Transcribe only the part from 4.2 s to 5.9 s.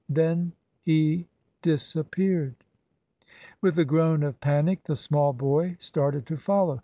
of panic the small boy